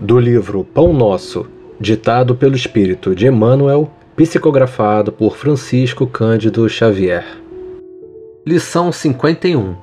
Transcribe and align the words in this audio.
Do 0.00 0.16
livro 0.20 0.62
Pão 0.62 0.92
Nosso, 0.92 1.48
ditado 1.80 2.36
pelo 2.36 2.54
espírito 2.54 3.16
de 3.16 3.26
Emmanuel, 3.26 3.90
psicografado 4.14 5.10
por 5.10 5.36
Francisco 5.36 6.06
Cândido 6.06 6.68
Xavier. 6.68 7.26
Lição 8.46 8.92
51. 8.92 9.74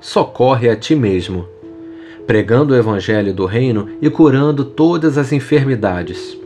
Socorre 0.00 0.70
a 0.70 0.76
ti 0.76 0.94
mesmo. 0.94 1.48
Pregando 2.28 2.74
o 2.74 2.76
evangelho 2.76 3.34
do 3.34 3.44
reino 3.44 3.88
e 4.00 4.08
curando 4.08 4.64
todas 4.64 5.18
as 5.18 5.32
enfermidades. 5.32 6.38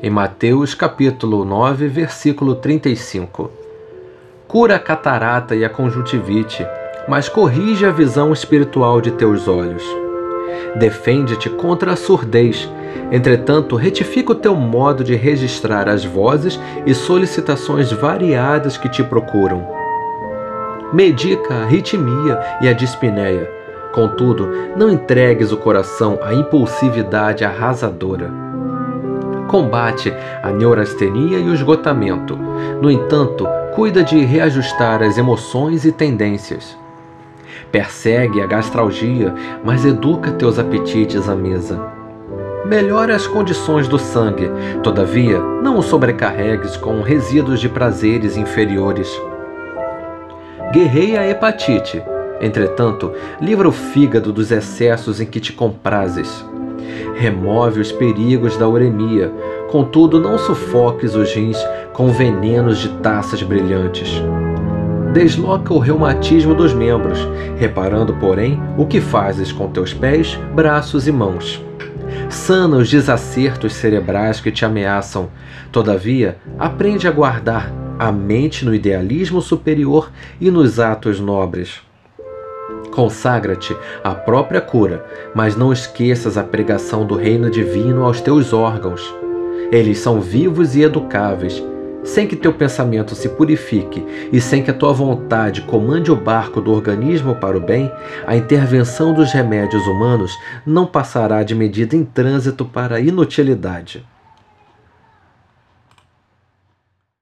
Em 0.00 0.08
Mateus 0.08 0.72
capítulo 0.72 1.44
9, 1.44 1.88
versículo 1.88 2.54
35. 2.54 3.50
Cura 4.46 4.76
a 4.76 4.78
catarata 4.78 5.56
e 5.56 5.64
a 5.64 5.68
conjuntivite, 5.68 6.64
mas 7.08 7.28
corrige 7.28 7.84
a 7.84 7.90
visão 7.90 8.32
espiritual 8.32 9.00
de 9.00 9.10
teus 9.10 9.48
olhos 9.48 9.82
defende-te 10.76 11.48
contra 11.50 11.92
a 11.92 11.96
surdez. 11.96 12.70
Entretanto, 13.10 13.76
retifica 13.76 14.32
o 14.32 14.36
teu 14.36 14.54
modo 14.54 15.02
de 15.02 15.14
registrar 15.14 15.88
as 15.88 16.04
vozes 16.04 16.60
e 16.86 16.94
solicitações 16.94 17.92
variadas 17.92 18.76
que 18.76 18.88
te 18.88 19.02
procuram. 19.02 19.66
Medica 20.92 21.54
a 21.54 21.62
arritmia 21.62 22.38
e 22.60 22.68
a 22.68 22.72
dispneia. 22.72 23.48
Contudo, 23.92 24.48
não 24.76 24.90
entregues 24.90 25.50
o 25.50 25.56
coração 25.56 26.18
à 26.22 26.32
impulsividade 26.32 27.44
arrasadora. 27.44 28.30
Combate 29.48 30.12
a 30.42 30.50
neurastenia 30.50 31.38
e 31.38 31.48
o 31.48 31.54
esgotamento. 31.54 32.36
No 32.80 32.90
entanto, 32.90 33.48
cuida 33.74 34.04
de 34.04 34.24
reajustar 34.24 35.02
as 35.02 35.18
emoções 35.18 35.84
e 35.84 35.90
tendências. 35.90 36.78
Persegue 37.70 38.40
a 38.40 38.46
gastralgia, 38.46 39.34
mas 39.64 39.84
educa 39.84 40.32
teus 40.32 40.58
apetites 40.58 41.28
à 41.28 41.34
mesa. 41.34 41.80
Melhora 42.64 43.16
as 43.16 43.26
condições 43.26 43.88
do 43.88 43.98
sangue, 43.98 44.50
todavia, 44.82 45.40
não 45.40 45.78
o 45.78 45.82
sobrecarregues 45.82 46.76
com 46.76 47.00
resíduos 47.00 47.58
de 47.58 47.68
prazeres 47.68 48.36
inferiores. 48.36 49.10
Guerreia 50.72 51.20
a 51.20 51.28
hepatite, 51.28 52.02
entretanto, 52.40 53.12
livra 53.40 53.68
o 53.68 53.72
fígado 53.72 54.32
dos 54.32 54.52
excessos 54.52 55.20
em 55.20 55.26
que 55.26 55.40
te 55.40 55.52
comprases. 55.52 56.44
Remove 57.16 57.80
os 57.80 57.90
perigos 57.90 58.56
da 58.56 58.68
uremia, 58.68 59.32
contudo, 59.70 60.20
não 60.20 60.38
sufoques 60.38 61.14
os 61.14 61.32
rins 61.34 61.58
com 61.92 62.08
venenos 62.08 62.78
de 62.78 62.88
taças 62.98 63.42
brilhantes 63.42 64.22
desloca 65.12 65.74
o 65.74 65.78
reumatismo 65.78 66.54
dos 66.54 66.72
membros, 66.72 67.18
reparando, 67.58 68.14
porém, 68.14 68.60
o 68.78 68.86
que 68.86 69.00
fazes 69.00 69.50
com 69.50 69.68
teus 69.68 69.92
pés, 69.92 70.38
braços 70.54 71.08
e 71.08 71.12
mãos. 71.12 71.62
Sana 72.28 72.76
os 72.76 72.88
desacertos 72.88 73.72
cerebrais 73.72 74.40
que 74.40 74.52
te 74.52 74.64
ameaçam. 74.64 75.28
Todavia, 75.72 76.38
aprende 76.58 77.08
a 77.08 77.10
guardar 77.10 77.72
a 77.98 78.10
mente 78.12 78.64
no 78.64 78.74
idealismo 78.74 79.42
superior 79.42 80.10
e 80.40 80.50
nos 80.50 80.78
atos 80.78 81.20
nobres. 81.20 81.80
Consagra-te 82.92 83.76
à 84.02 84.14
própria 84.14 84.60
cura, 84.60 85.04
mas 85.34 85.56
não 85.56 85.72
esqueças 85.72 86.38
a 86.38 86.42
pregação 86.42 87.04
do 87.04 87.14
reino 87.14 87.50
divino 87.50 88.04
aos 88.04 88.20
teus 88.20 88.52
órgãos. 88.52 89.14
Eles 89.70 89.98
são 89.98 90.20
vivos 90.20 90.74
e 90.74 90.82
educáveis, 90.82 91.62
sem 92.04 92.26
que 92.26 92.36
teu 92.36 92.52
pensamento 92.52 93.14
se 93.14 93.28
purifique 93.28 94.04
e 94.32 94.40
sem 94.40 94.62
que 94.62 94.70
a 94.70 94.74
tua 94.74 94.92
vontade 94.92 95.62
comande 95.62 96.10
o 96.10 96.16
barco 96.16 96.60
do 96.60 96.72
organismo 96.72 97.34
para 97.34 97.56
o 97.56 97.60
bem, 97.60 97.90
a 98.26 98.36
intervenção 98.36 99.12
dos 99.12 99.32
remédios 99.32 99.86
humanos 99.86 100.32
não 100.66 100.86
passará 100.86 101.42
de 101.42 101.54
medida 101.54 101.96
em 101.96 102.04
trânsito 102.04 102.64
para 102.64 103.00
inutilidade. 103.00 104.04